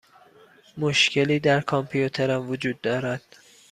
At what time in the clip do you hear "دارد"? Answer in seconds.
2.81-3.21